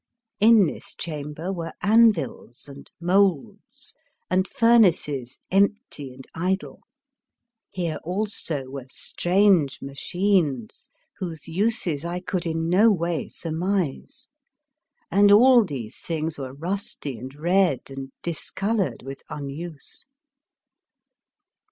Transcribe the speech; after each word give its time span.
In 0.39 0.65
this 0.65 0.95
chamber 0.95 1.53
were 1.53 1.73
anvils 1.83 2.67
and 2.67 2.89
38 2.99 2.99
The 2.99 3.05
Fearsome 3.05 3.09
Island 3.09 3.21
moulds, 3.45 3.95
and 4.31 4.47
furnaces 4.47 5.39
empty 5.51 6.11
and 6.15 6.25
idle; 6.33 6.81
here 7.71 7.99
also 8.03 8.63
were 8.65 8.87
strange 8.89 9.79
machines 9.79 10.89
whose 11.19 11.47
uses 11.47 12.03
I 12.03 12.19
could 12.19 12.47
in 12.47 12.67
no 12.67 12.89
way 12.89 13.29
surmise; 13.29 14.31
and 15.11 15.31
all 15.31 15.63
these 15.63 15.99
things 15.99 16.39
were 16.39 16.53
rusty 16.55 17.15
and 17.19 17.35
red, 17.35 17.81
and 17.91 18.11
discoloured 18.23 19.03
with 19.03 19.21
unuse. 19.29 20.07